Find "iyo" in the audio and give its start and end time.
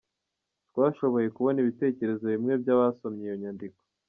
3.25-3.35